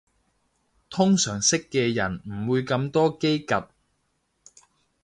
[0.89, 3.67] 通常識嘅人唔會咁多嘰趷